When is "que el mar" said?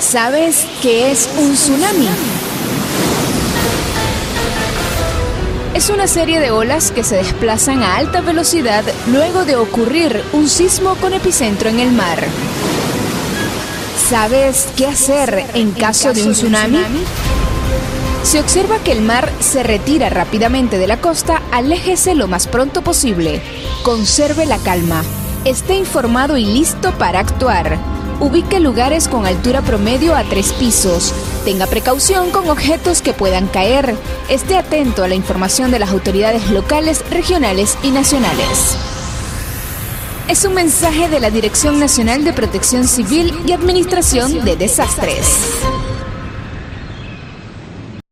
18.78-19.30